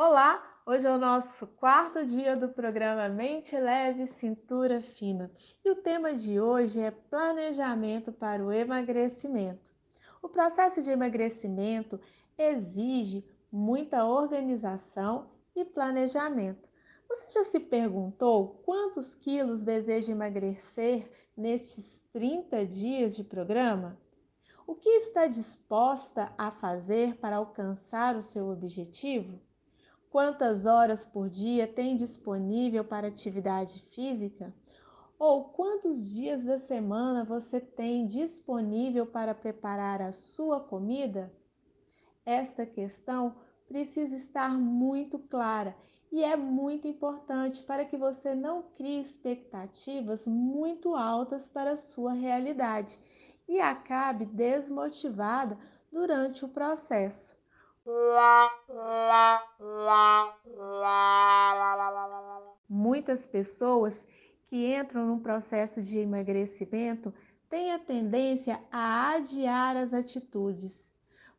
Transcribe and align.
Olá! 0.00 0.40
Hoje 0.64 0.86
é 0.86 0.90
o 0.92 0.96
nosso 0.96 1.44
quarto 1.44 2.06
dia 2.06 2.36
do 2.36 2.48
programa 2.48 3.08
Mente 3.08 3.58
Leve, 3.58 4.06
Cintura 4.06 4.80
Fina 4.80 5.28
e 5.64 5.70
o 5.72 5.74
tema 5.74 6.14
de 6.14 6.38
hoje 6.38 6.78
é 6.78 6.92
planejamento 6.92 8.12
para 8.12 8.40
o 8.40 8.52
emagrecimento. 8.52 9.72
O 10.22 10.28
processo 10.28 10.84
de 10.84 10.90
emagrecimento 10.90 11.98
exige 12.38 13.28
muita 13.50 14.04
organização 14.04 15.32
e 15.52 15.64
planejamento. 15.64 16.68
Você 17.08 17.28
já 17.32 17.42
se 17.42 17.58
perguntou 17.58 18.62
quantos 18.64 19.16
quilos 19.16 19.64
deseja 19.64 20.12
emagrecer 20.12 21.10
nestes 21.36 22.06
30 22.12 22.64
dias 22.66 23.16
de 23.16 23.24
programa? 23.24 23.98
O 24.64 24.76
que 24.76 24.90
está 24.90 25.26
disposta 25.26 26.32
a 26.38 26.52
fazer 26.52 27.16
para 27.16 27.38
alcançar 27.38 28.14
o 28.14 28.22
seu 28.22 28.48
objetivo? 28.48 29.40
Quantas 30.10 30.64
horas 30.64 31.04
por 31.04 31.28
dia 31.28 31.66
tem 31.66 31.96
disponível 31.96 32.82
para 32.82 33.08
atividade 33.08 33.84
física? 33.90 34.54
Ou 35.18 35.44
quantos 35.44 36.14
dias 36.14 36.44
da 36.44 36.58
semana 36.58 37.24
você 37.24 37.60
tem 37.60 38.06
disponível 38.06 39.04
para 39.04 39.34
preparar 39.34 40.00
a 40.00 40.12
sua 40.12 40.60
comida? 40.60 41.32
Esta 42.24 42.64
questão 42.64 43.36
precisa 43.66 44.16
estar 44.16 44.50
muito 44.50 45.18
clara 45.18 45.76
e 46.10 46.24
é 46.24 46.36
muito 46.36 46.88
importante 46.88 47.62
para 47.62 47.84
que 47.84 47.96
você 47.96 48.34
não 48.34 48.62
crie 48.62 49.00
expectativas 49.00 50.26
muito 50.26 50.94
altas 50.94 51.48
para 51.48 51.72
a 51.72 51.76
sua 51.76 52.12
realidade 52.12 52.98
e 53.46 53.60
acabe 53.60 54.24
desmotivada 54.24 55.58
durante 55.92 56.44
o 56.44 56.48
processo. 56.48 57.36
Muitas 62.68 63.26
pessoas 63.26 64.06
que 64.46 64.74
entram 64.74 65.06
num 65.06 65.18
processo 65.18 65.82
de 65.82 65.98
emagrecimento 65.98 67.12
têm 67.48 67.72
a 67.72 67.78
tendência 67.78 68.60
a 68.70 69.12
adiar 69.14 69.76
as 69.76 69.92
atitudes. 69.92 70.90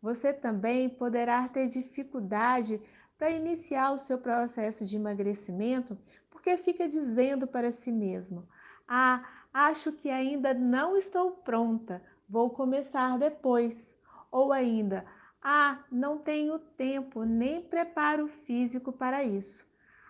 Você 0.00 0.32
também 0.32 0.88
poderá 0.88 1.48
ter 1.48 1.68
dificuldade 1.68 2.80
para 3.18 3.30
iniciar 3.30 3.92
o 3.92 3.98
seu 3.98 4.18
processo 4.18 4.86
de 4.86 4.96
emagrecimento 4.96 5.98
porque 6.30 6.56
fica 6.56 6.88
dizendo 6.88 7.46
para 7.46 7.70
si 7.70 7.90
mesmo: 7.90 8.48
Ah, 8.86 9.24
acho 9.52 9.92
que 9.92 10.08
ainda 10.08 10.54
não 10.54 10.96
estou 10.96 11.32
pronta, 11.32 12.02
vou 12.28 12.50
começar 12.50 13.18
depois. 13.18 13.98
Ou 14.30 14.52
ainda, 14.52 15.04
ah, 15.42 15.84
não 15.90 16.18
tenho 16.18 16.58
tempo 16.58 17.24
nem 17.24 17.62
preparo 17.62 18.26
físico 18.26 18.92
para 18.92 19.22
isso. 19.22 19.66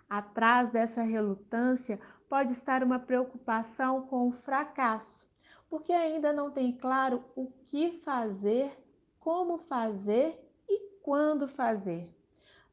Atrás 0.09 0.69
dessa 0.69 1.03
relutância 1.03 1.99
pode 2.27 2.51
estar 2.51 2.83
uma 2.83 2.99
preocupação 2.99 4.01
com 4.07 4.27
o 4.27 4.31
fracasso, 4.31 5.29
porque 5.69 5.93
ainda 5.93 6.33
não 6.33 6.49
tem 6.49 6.71
claro 6.71 7.23
o 7.35 7.51
que 7.67 7.91
fazer, 8.03 8.71
como 9.19 9.57
fazer 9.57 10.39
e 10.67 10.99
quando 11.03 11.47
fazer. 11.47 12.09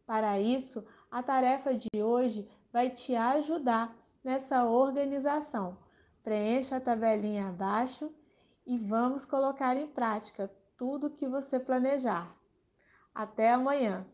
Para 0.06 0.40
isso, 0.40 0.86
a 1.10 1.22
tarefa 1.22 1.74
de 1.74 2.02
hoje 2.02 2.48
vai 2.72 2.90
te 2.90 3.14
ajudar 3.14 3.94
nessa 4.24 4.64
organização. 4.64 5.76
Preencha 6.22 6.76
a 6.76 6.80
tabelinha 6.80 7.48
abaixo 7.48 8.10
e 8.66 8.78
vamos 8.78 9.24
colocar 9.24 9.76
em 9.76 9.86
prática 9.86 10.50
tudo 10.76 11.06
o 11.06 11.10
que 11.10 11.26
você 11.26 11.60
planejar. 11.60 12.34
Até 13.16 13.50
amanhã! 13.50 14.06